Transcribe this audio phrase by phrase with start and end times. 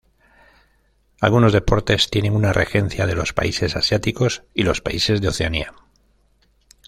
[1.21, 5.73] Algunos deportes tienen una regencia de los países asiáticos y los países de Oceanía.